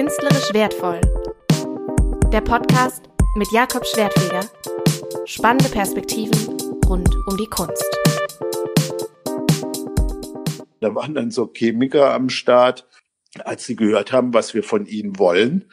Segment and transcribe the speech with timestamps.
[0.00, 1.02] Künstlerisch wertvoll.
[2.32, 3.02] Der Podcast
[3.36, 4.48] mit Jakob Schwertfeger.
[5.26, 7.84] Spannende Perspektiven rund um die Kunst.
[10.80, 12.88] Da waren dann so Chemiker am Start.
[13.44, 15.66] Als sie gehört haben, was wir von ihnen wollen,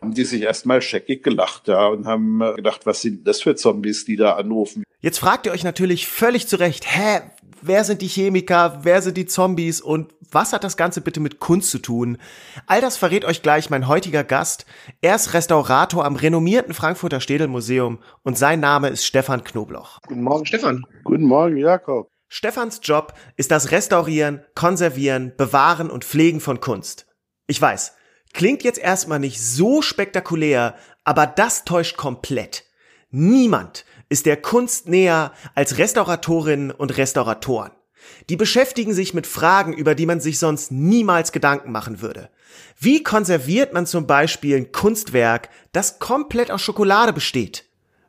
[0.00, 4.06] haben die sich erstmal scheckig gelacht ja, und haben gedacht, was sind das für Zombies,
[4.06, 4.82] die da anrufen.
[5.00, 7.20] Jetzt fragt ihr euch natürlich völlig zu Recht, hä,
[7.60, 11.38] wer sind die Chemiker, wer sind die Zombies und was hat das Ganze bitte mit
[11.38, 12.18] Kunst zu tun?
[12.66, 14.66] All das verrät euch gleich mein heutiger Gast.
[15.00, 20.00] Er ist Restaurator am renommierten Frankfurter Städelmuseum und sein Name ist Stefan Knobloch.
[20.06, 20.84] Guten Morgen, Stefan.
[21.04, 22.10] Guten Morgen, Jakob.
[22.28, 27.06] Stefans Job ist das Restaurieren, Konservieren, Bewahren und Pflegen von Kunst.
[27.46, 27.92] Ich weiß,
[28.32, 32.64] klingt jetzt erstmal nicht so spektakulär, aber das täuscht komplett.
[33.10, 37.70] Niemand ist der Kunst näher als Restauratorinnen und Restauratoren.
[38.28, 42.30] Die beschäftigen sich mit Fragen, über die man sich sonst niemals Gedanken machen würde.
[42.78, 47.64] Wie konserviert man zum Beispiel ein Kunstwerk, das komplett aus Schokolade besteht?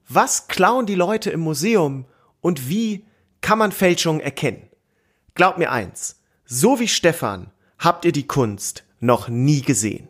[0.07, 2.05] Was klauen die Leute im Museum?
[2.41, 3.05] Und wie
[3.41, 4.69] kann man Fälschungen erkennen?
[5.33, 10.07] Glaubt mir eins, so wie Stefan habt ihr die Kunst noch nie gesehen.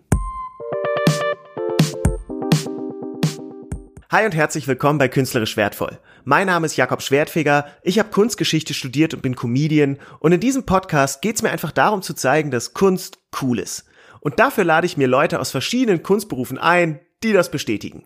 [4.12, 5.98] Hi und herzlich willkommen bei Künstlerisch Wertvoll.
[6.26, 10.64] Mein Name ist Jakob Schwertfeger, ich habe Kunstgeschichte studiert und bin Comedian und in diesem
[10.64, 13.86] Podcast geht es mir einfach darum zu zeigen, dass Kunst cool ist.
[14.20, 18.06] Und dafür lade ich mir Leute aus verschiedenen Kunstberufen ein, die das bestätigen.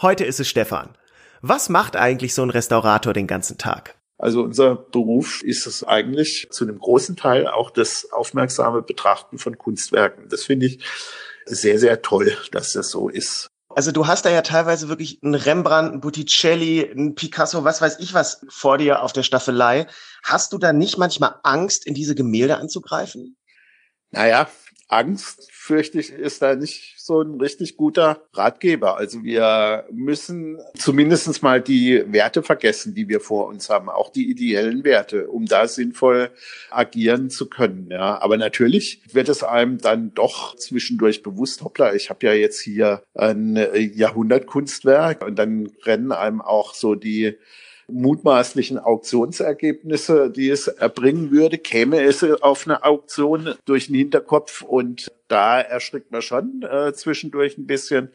[0.00, 0.96] Heute ist es Stefan.
[1.42, 3.96] Was macht eigentlich so ein Restaurator den ganzen Tag?
[4.18, 9.58] Also unser Beruf ist es eigentlich zu einem großen Teil auch das aufmerksame Betrachten von
[9.58, 10.28] Kunstwerken.
[10.28, 10.84] Das finde ich
[11.44, 13.48] sehr, sehr toll, dass das so ist.
[13.76, 17.98] Also du hast da ja teilweise wirklich einen Rembrandt, einen Botticelli, einen Picasso, was weiß
[17.98, 19.86] ich was vor dir auf der Staffelei.
[20.22, 23.36] Hast du da nicht manchmal Angst, in diese Gemälde anzugreifen?
[24.10, 24.48] Naja,
[24.88, 28.96] Angst, fürchte ich, ist da nicht so ein richtig guter Ratgeber.
[28.96, 34.30] Also wir müssen zumindest mal die Werte vergessen, die wir vor uns haben, auch die
[34.30, 36.30] ideellen Werte, um da sinnvoll
[36.70, 37.88] agieren zu können.
[37.90, 42.60] Ja, aber natürlich wird es einem dann doch zwischendurch bewusst, hoppla, ich habe ja jetzt
[42.60, 43.56] hier ein
[43.94, 47.36] Jahrhundertkunstwerk und dann rennen einem auch so die
[47.88, 55.12] mutmaßlichen Auktionsergebnisse, die es erbringen würde, käme es auf eine Auktion durch den Hinterkopf und
[55.28, 58.10] da erschrickt man schon äh, zwischendurch ein bisschen.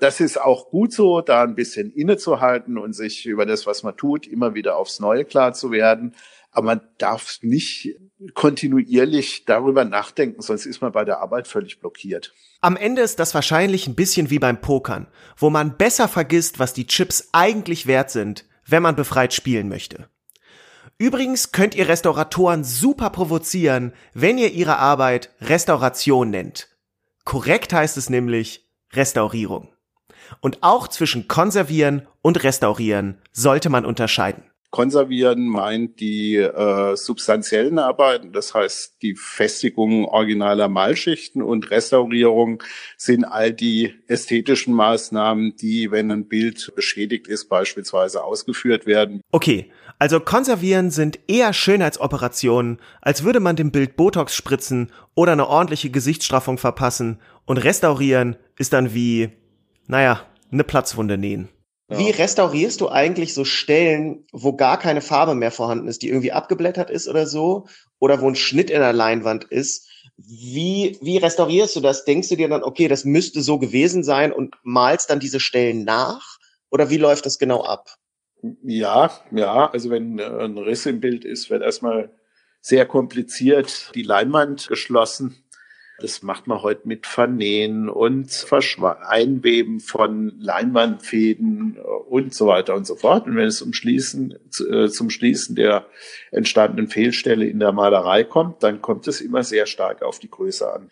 [0.00, 3.96] Das ist auch gut so, da ein bisschen innezuhalten und sich über das, was man
[3.96, 6.14] tut, immer wieder aufs Neue klar zu werden.
[6.50, 7.96] Aber man darf nicht
[8.34, 12.32] kontinuierlich darüber nachdenken, sonst ist man bei der Arbeit völlig blockiert.
[12.60, 16.72] Am Ende ist das wahrscheinlich ein bisschen wie beim Pokern, wo man besser vergisst, was
[16.72, 20.08] die Chips eigentlich wert sind, wenn man befreit spielen möchte.
[20.98, 26.68] Übrigens könnt ihr Restauratoren super provozieren, wenn ihr ihre Arbeit Restauration nennt.
[27.24, 29.72] Korrekt heißt es nämlich Restaurierung.
[30.40, 34.44] Und auch zwischen konservieren und restaurieren sollte man unterscheiden.
[34.74, 42.60] Konservieren meint die äh, substanziellen Arbeiten, das heißt die Festigung originaler Malschichten und Restaurierung
[42.96, 49.20] sind all die ästhetischen Maßnahmen, die, wenn ein Bild beschädigt ist, beispielsweise ausgeführt werden.
[49.30, 49.70] Okay,
[50.00, 55.90] also konservieren sind eher Schönheitsoperationen, als würde man dem Bild Botox spritzen oder eine ordentliche
[55.90, 59.30] Gesichtsstraffung verpassen und restaurieren ist dann wie,
[59.86, 61.48] naja, eine Platzwunde nähen.
[61.88, 61.98] Ja.
[61.98, 66.32] Wie restaurierst du eigentlich so Stellen, wo gar keine Farbe mehr vorhanden ist, die irgendwie
[66.32, 67.66] abgeblättert ist oder so,
[67.98, 69.88] oder wo ein Schnitt in der Leinwand ist?
[70.16, 72.04] Wie, wie restaurierst du das?
[72.04, 75.84] Denkst du dir dann, okay, das müsste so gewesen sein und malst dann diese Stellen
[75.84, 76.38] nach?
[76.70, 77.96] Oder wie läuft das genau ab?
[78.62, 82.10] Ja, ja, also wenn äh, ein Riss im Bild ist, wird erstmal
[82.60, 85.43] sehr kompliziert die Leinwand geschlossen
[85.98, 88.46] das macht man heute mit Vernähen und
[89.06, 91.78] Einweben von Leinwandfäden
[92.08, 93.26] und so weiter und so fort.
[93.26, 94.36] Und wenn es zum Schließen,
[94.70, 95.86] äh, zum Schließen der
[96.32, 100.72] entstandenen Fehlstelle in der Malerei kommt, dann kommt es immer sehr stark auf die Größe
[100.72, 100.90] an.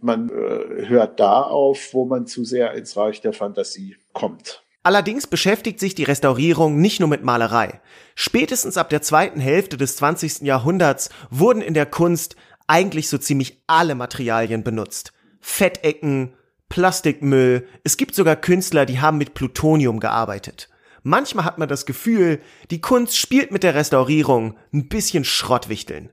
[0.00, 4.62] Man äh, hört da auf, wo man zu sehr ins Reich der Fantasie kommt.
[4.84, 7.80] Allerdings beschäftigt sich die Restaurierung nicht nur mit Malerei.
[8.14, 10.42] Spätestens ab der zweiten Hälfte des 20.
[10.42, 12.36] Jahrhunderts wurden in der Kunst
[12.68, 15.12] eigentlich so ziemlich alle Materialien benutzt.
[15.40, 16.34] Fettecken,
[16.68, 20.68] Plastikmüll, es gibt sogar Künstler, die haben mit Plutonium gearbeitet.
[21.02, 26.10] Manchmal hat man das Gefühl, die Kunst spielt mit der Restaurierung ein bisschen Schrottwichteln.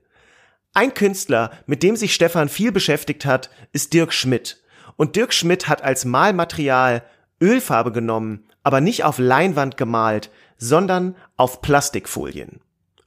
[0.72, 4.62] Ein Künstler, mit dem sich Stefan viel beschäftigt hat, ist Dirk Schmidt.
[4.96, 7.02] Und Dirk Schmidt hat als Malmaterial
[7.40, 12.60] Ölfarbe genommen, aber nicht auf Leinwand gemalt, sondern auf Plastikfolien.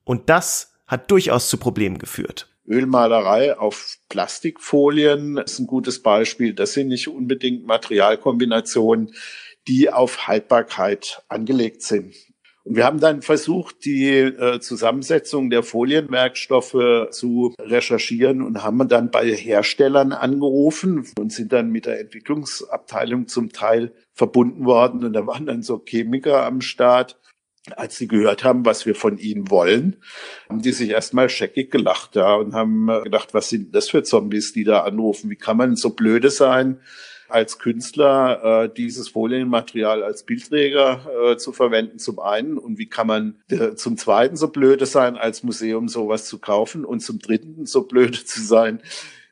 [0.04, 6.54] Und das hat durchaus zu Problemen geführt Ölmalerei auf Plastikfolien ist ein gutes Beispiel.
[6.54, 9.13] Das sind nicht unbedingt Materialkombinationen,
[9.68, 12.13] die auf Haltbarkeit angelegt sind.
[12.63, 19.10] Und wir haben dann versucht, die äh, Zusammensetzung der Folienwerkstoffe zu recherchieren und haben dann
[19.10, 25.04] bei Herstellern angerufen und sind dann mit der Entwicklungsabteilung zum Teil verbunden worden.
[25.04, 27.19] Und da waren dann so Chemiker am Start.
[27.76, 29.98] Als sie gehört haben, was wir von ihnen wollen,
[30.48, 34.04] haben die sich erstmal scheckig gelacht ja, und haben äh, gedacht, was sind das für
[34.04, 35.30] Zombies, die da anrufen?
[35.30, 36.80] Wie kann man so blöde sein,
[37.30, 43.08] als Künstler äh, dieses Folienmaterial als Bildträger äh, zu verwenden zum einen und wie kann
[43.08, 47.66] man äh, zum zweiten so blöde sein, als Museum sowas zu kaufen und zum dritten
[47.66, 48.82] so blöde zu sein,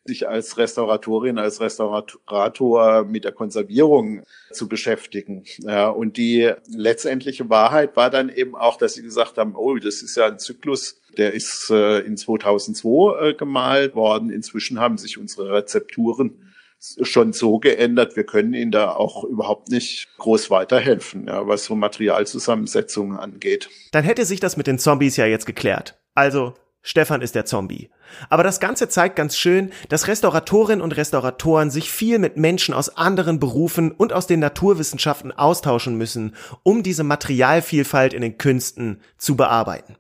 [0.08, 5.44] sich als Restauratorin, als Restaurator mit der Konservierung zu beschäftigen.
[5.60, 10.02] Ja, und die letztendliche Wahrheit war dann eben auch, dass sie gesagt haben, oh, das
[10.02, 14.30] ist ja ein Zyklus, der ist äh, in 2002 äh, gemalt worden.
[14.30, 16.44] Inzwischen haben sich unsere Rezepturen
[16.80, 21.76] schon so geändert, wir können Ihnen da auch überhaupt nicht groß weiterhelfen, ja, was so
[21.76, 23.70] Materialzusammensetzungen angeht.
[23.92, 26.00] Dann hätte sich das mit den Zombies ja jetzt geklärt.
[26.14, 27.90] Also, Stefan ist der Zombie.
[28.30, 32.96] Aber das Ganze zeigt ganz schön, dass Restauratorinnen und Restauratoren sich viel mit Menschen aus
[32.96, 39.36] anderen Berufen und aus den Naturwissenschaften austauschen müssen, um diese Materialvielfalt in den Künsten zu
[39.36, 39.98] bearbeiten.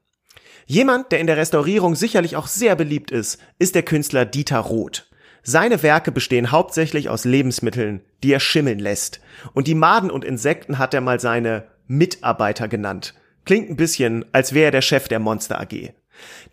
[0.66, 5.10] Jemand, der in der Restaurierung sicherlich auch sehr beliebt ist, ist der Künstler Dieter Roth.
[5.42, 9.22] Seine Werke bestehen hauptsächlich aus Lebensmitteln, die er schimmeln lässt.
[9.54, 13.14] Und die Maden und Insekten hat er mal seine Mitarbeiter genannt.
[13.46, 15.94] Klingt ein bisschen, als wäre er der Chef der Monster AG.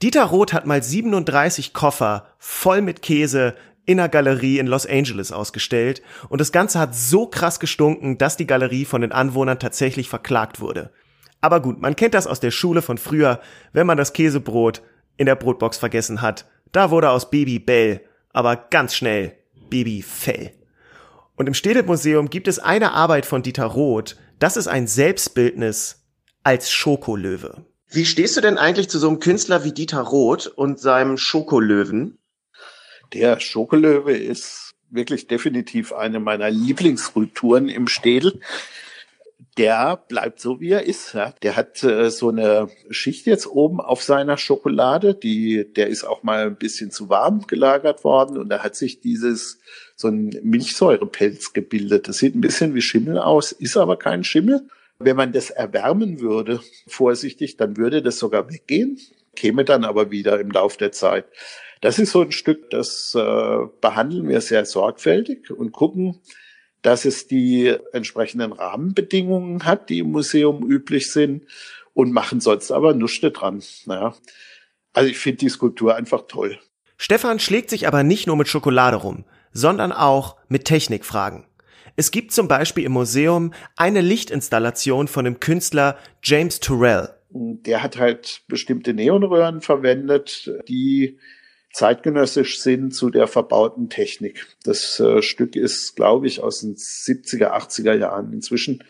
[0.02, 3.54] Dieter Roth hat mal 37 Koffer voll mit Käse
[3.86, 8.36] in einer Galerie in Los Angeles ausgestellt und das Ganze hat so krass gestunken, dass
[8.36, 10.90] die Galerie von den Anwohnern tatsächlich verklagt wurde.
[11.40, 13.40] Aber gut, man kennt das aus der Schule von früher,
[13.72, 14.82] wenn man das Käsebrot
[15.16, 16.46] in der Brotbox vergessen hat.
[16.72, 18.00] Da wurde aus Baby Bell
[18.32, 19.36] aber ganz schnell
[19.70, 20.52] Baby Fell.
[21.36, 26.04] Und im Städelmuseum gibt es eine Arbeit von Dieter Roth, das ist ein Selbstbildnis
[26.42, 27.64] als Schokolöwe.
[27.88, 32.18] Wie stehst du denn eigentlich zu so einem Künstler wie Dieter Roth und seinem Schokolöwen?
[33.12, 38.40] Der Schokolöwe ist wirklich definitiv eine meiner Lieblingsskulpturen im Städel
[39.56, 41.14] der bleibt so, wie er ist.
[41.14, 41.32] Ja.
[41.42, 46.22] Der hat äh, so eine Schicht jetzt oben auf seiner Schokolade, die, der ist auch
[46.22, 49.60] mal ein bisschen zu warm gelagert worden und da hat sich dieses
[49.96, 52.08] so ein Milchsäurepelz gebildet.
[52.08, 54.68] Das sieht ein bisschen wie Schimmel aus, ist aber kein Schimmel.
[55.04, 58.98] Wenn man das erwärmen würde, vorsichtig, dann würde das sogar weggehen,
[59.36, 61.26] käme dann aber wieder im Lauf der Zeit.
[61.80, 66.20] Das ist so ein Stück, das äh, behandeln wir sehr sorgfältig und gucken,
[66.80, 71.44] dass es die entsprechenden Rahmenbedingungen hat, die im Museum üblich sind
[71.92, 73.62] und machen sonst aber nichts dran.
[73.86, 74.14] Naja.
[74.92, 76.58] Also ich finde die Skulptur einfach toll.
[76.96, 81.44] Stefan schlägt sich aber nicht nur mit Schokolade rum, sondern auch mit Technikfragen.
[81.96, 87.10] Es gibt zum Beispiel im Museum eine Lichtinstallation von dem Künstler James Turrell.
[87.30, 91.18] Der hat halt bestimmte Neonröhren verwendet, die
[91.72, 94.46] zeitgenössisch sind zu der verbauten Technik.
[94.62, 98.32] Das äh, Stück ist, glaube ich, aus den 70er, 80er Jahren.
[98.32, 98.84] Inzwischen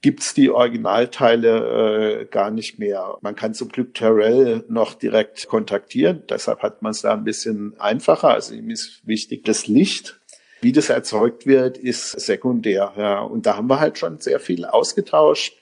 [0.00, 3.16] gibt's die Originalteile äh, gar nicht mehr.
[3.20, 6.24] Man kann zum Glück Terrell noch direkt kontaktieren.
[6.28, 8.30] Deshalb hat man es da ein bisschen einfacher.
[8.30, 10.20] Also ihm ist wichtig das Licht.
[10.60, 12.92] Wie das erzeugt wird, ist sekundär.
[12.96, 13.20] Ja.
[13.20, 15.54] Und da haben wir halt schon sehr viel ausgetauscht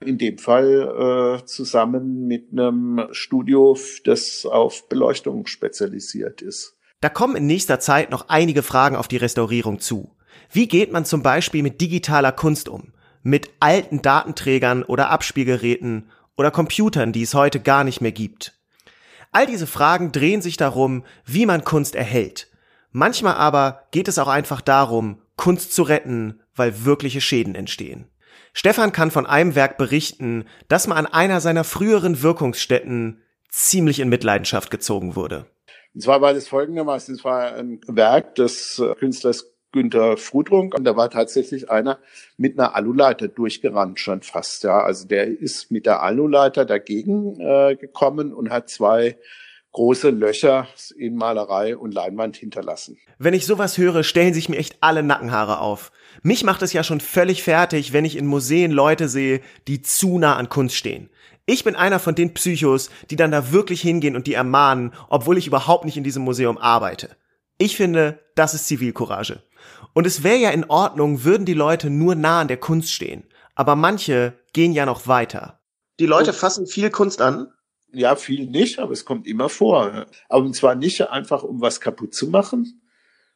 [0.00, 6.76] in dem Fall äh, zusammen mit einem Studio, das auf Beleuchtung spezialisiert ist.
[7.00, 10.14] Da kommen in nächster Zeit noch einige Fragen auf die Restaurierung zu.
[10.50, 12.92] Wie geht man zum Beispiel mit digitaler Kunst um?
[13.22, 18.54] Mit alten Datenträgern oder Abspielgeräten oder Computern, die es heute gar nicht mehr gibt?
[19.30, 22.48] All diese Fragen drehen sich darum, wie man Kunst erhält.
[22.92, 28.06] Manchmal aber geht es auch einfach darum, Kunst zu retten, weil wirkliche Schäden entstehen.
[28.52, 34.08] Stefan kann von einem Werk berichten, das mal an einer seiner früheren Wirkungsstätten ziemlich in
[34.08, 35.46] Mitleidenschaft gezogen wurde.
[35.94, 40.84] Und zwar war das folgendermaßen, es war ein Werk des äh, Künstlers Günter Frudrunk und
[40.84, 41.98] da war tatsächlich einer
[42.36, 44.64] mit einer Aluleiter durchgerannt schon fast.
[44.64, 49.16] Ja, also der ist mit der Aluleiter dagegen äh, gekommen und hat zwei
[49.72, 52.98] große Löcher in Malerei und Leinwand hinterlassen.
[53.18, 55.92] Wenn ich sowas höre, stellen sich mir echt alle Nackenhaare auf.
[56.22, 60.18] Mich macht es ja schon völlig fertig, wenn ich in Museen Leute sehe, die zu
[60.18, 61.08] nah an Kunst stehen.
[61.46, 65.38] Ich bin einer von den Psychos, die dann da wirklich hingehen und die ermahnen, obwohl
[65.38, 67.16] ich überhaupt nicht in diesem Museum arbeite.
[67.58, 69.42] Ich finde, das ist Zivilcourage.
[69.94, 73.24] Und es wäre ja in Ordnung, würden die Leute nur nah an der Kunst stehen.
[73.54, 75.60] Aber manche gehen ja noch weiter.
[75.98, 77.48] Die Leute fassen viel Kunst an?
[77.92, 80.06] Ja, viel nicht, aber es kommt immer vor.
[80.28, 82.82] Aber und zwar nicht einfach, um was kaputt zu machen,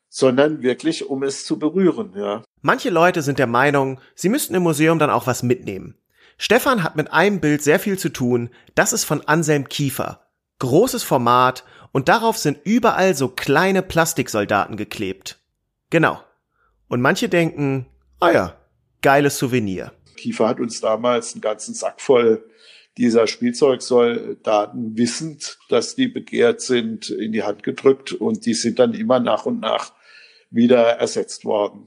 [0.08, 2.42] sondern wirklich, um es zu berühren, ja.
[2.62, 5.96] Manche Leute sind der Meinung, sie müssten im Museum dann auch was mitnehmen.
[6.38, 10.26] Stefan hat mit einem Bild sehr viel zu tun, das ist von Anselm Kiefer.
[10.58, 15.38] Großes Format und darauf sind überall so kleine Plastiksoldaten geklebt.
[15.90, 16.20] Genau.
[16.88, 17.86] Und manche denken,
[18.20, 18.56] ah ja,
[19.02, 19.92] geiles Souvenir.
[20.16, 22.44] Kiefer hat uns damals einen ganzen Sack voll
[22.96, 28.94] dieser Spielzeugsoldaten wissend, dass die begehrt sind, in die Hand gedrückt und die sind dann
[28.94, 29.92] immer nach und nach
[30.50, 31.86] wieder ersetzt worden.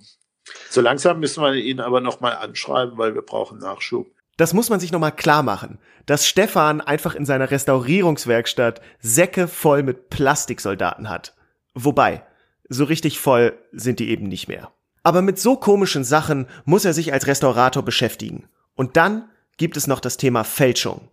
[0.70, 4.08] So langsam müssen wir ihn aber nochmal anschreiben, weil wir brauchen Nachschub.
[4.38, 9.84] Das muss man sich nochmal klar machen, dass Stefan einfach in seiner Restaurierungswerkstatt Säcke voll
[9.84, 11.36] mit Plastiksoldaten hat.
[11.74, 12.24] Wobei,
[12.70, 14.72] so richtig voll sind die eben nicht mehr.
[15.04, 18.48] Aber mit so komischen Sachen muss er sich als Restaurator beschäftigen.
[18.76, 21.10] Und dann gibt es noch das Thema Fälschung.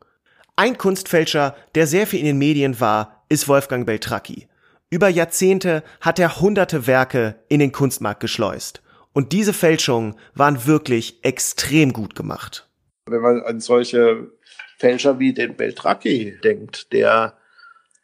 [0.55, 4.49] Ein Kunstfälscher, der sehr viel in den Medien war, ist Wolfgang Beltracchi.
[4.89, 8.83] Über Jahrzehnte hat er hunderte Werke in den Kunstmarkt geschleust.
[9.13, 12.69] Und diese Fälschungen waren wirklich extrem gut gemacht.
[13.07, 14.31] Wenn man an solche
[14.79, 17.37] Fälscher wie den Beltracchi denkt, der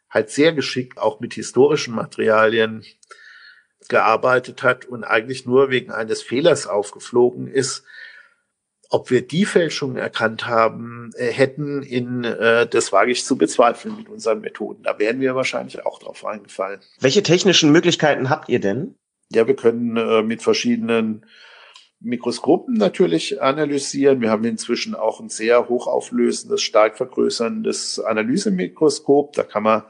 [0.09, 2.83] halt sehr geschickt auch mit historischen Materialien
[3.87, 7.83] gearbeitet hat und eigentlich nur wegen eines Fehlers aufgeflogen ist,
[8.89, 13.97] ob wir die Fälschung erkannt haben, äh, hätten in, äh, das wage ich zu bezweifeln
[13.97, 14.83] mit unseren Methoden.
[14.83, 16.79] Da wären wir wahrscheinlich auch drauf eingefallen.
[16.99, 18.95] Welche technischen Möglichkeiten habt ihr denn?
[19.29, 21.25] Ja, wir können äh, mit verschiedenen
[22.03, 24.21] Mikroskopen natürlich analysieren.
[24.21, 29.33] Wir haben inzwischen auch ein sehr hochauflösendes, stark vergrößerndes Analysemikroskop.
[29.33, 29.83] Da kann man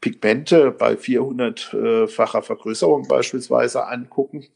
[0.00, 4.48] Pigmente bei 400-facher Vergrößerung beispielsweise angucken.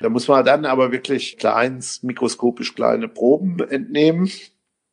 [0.00, 4.30] Da muss man dann aber wirklich kleins, mikroskopisch kleine Proben entnehmen.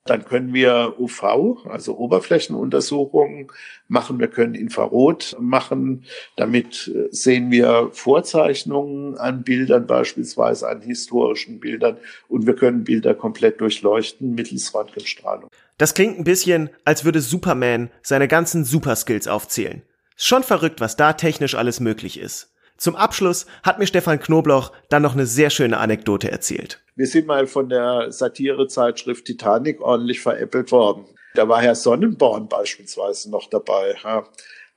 [0.05, 1.24] Dann können wir UV,
[1.70, 3.51] also Oberflächenuntersuchungen
[3.88, 4.20] machen.
[4.20, 6.05] Wir können Infrarot machen.
[6.38, 11.98] Damit äh, sehen wir Vorzeichnungen an Bildern, beispielsweise an historischen Bildern.
[12.27, 15.51] Und wir können Bilder komplett durchleuchten mittels Röntgenstrahlung.
[15.77, 19.84] Das klingt ein bisschen, als würde Superman seine ganzen Superskills aufzählen.
[20.15, 22.50] Schon verrückt, was da technisch alles möglich ist.
[22.81, 26.81] Zum Abschluss hat mir Stefan Knobloch dann noch eine sehr schöne Anekdote erzählt.
[26.95, 31.05] Wir sind mal von der Satirezeitschrift Titanic ordentlich veräppelt worden.
[31.35, 33.93] Da war Herr Sonnenborn beispielsweise noch dabei.
[34.03, 34.27] Ja.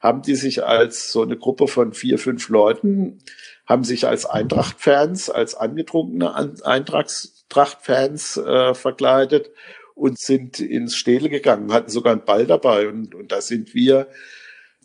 [0.00, 3.20] Haben die sich als so eine Gruppe von vier, fünf Leuten,
[3.64, 9.50] haben sich als Eintracht-Fans, als angetrunkene Eintracht-Fans äh, verkleidet
[9.94, 12.86] und sind ins Stähle gegangen, hatten sogar einen Ball dabei.
[12.86, 14.08] Und, und da sind wir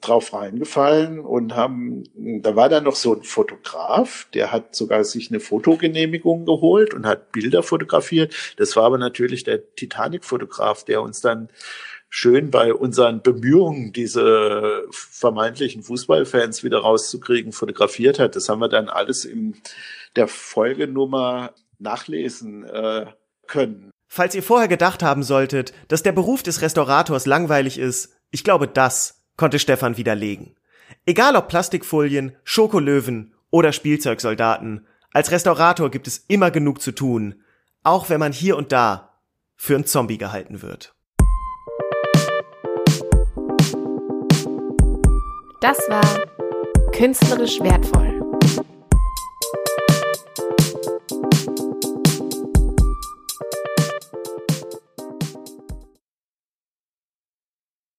[0.01, 2.03] drauf reingefallen und haben,
[2.41, 7.05] da war da noch so ein Fotograf, der hat sogar sich eine Fotogenehmigung geholt und
[7.05, 8.35] hat Bilder fotografiert.
[8.57, 11.49] Das war aber natürlich der Titanic-Fotograf, der uns dann
[12.09, 18.35] schön bei unseren Bemühungen, diese vermeintlichen Fußballfans wieder rauszukriegen, fotografiert hat.
[18.35, 19.55] Das haben wir dann alles in
[20.15, 23.05] der Folgenummer nachlesen äh,
[23.47, 23.91] können.
[24.11, 28.67] Falls ihr vorher gedacht haben solltet, dass der Beruf des Restaurators langweilig ist, ich glaube,
[28.67, 30.53] das konnte Stefan widerlegen.
[31.05, 37.41] Egal ob Plastikfolien, Schokolöwen oder Spielzeugsoldaten, als Restaurator gibt es immer genug zu tun,
[37.81, 39.17] auch wenn man hier und da
[39.55, 40.93] für einen Zombie gehalten wird.
[45.61, 48.18] Das war künstlerisch wertvoll.